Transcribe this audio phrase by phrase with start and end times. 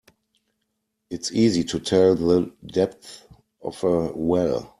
[1.11, 3.27] It's easy to tell the depth
[3.61, 4.67] of a well.